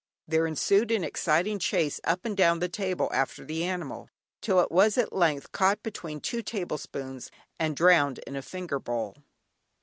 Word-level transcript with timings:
There 0.27 0.47
ensued 0.47 0.89
an 0.89 1.03
exciting 1.03 1.59
chase 1.59 1.99
up 2.03 2.25
and 2.25 2.35
down 2.35 2.57
the 2.57 2.67
table 2.67 3.07
after 3.13 3.45
the 3.45 3.63
animal, 3.65 4.09
till 4.41 4.59
it 4.59 4.71
was 4.71 4.97
at 4.97 5.13
length 5.13 5.51
caught 5.51 5.83
between 5.83 6.19
two 6.21 6.41
table 6.41 6.79
spoons 6.79 7.29
and 7.59 7.75
drowned 7.75 8.17
in 8.25 8.35
a 8.35 8.41
finger 8.41 8.79
bowl. 8.79 9.15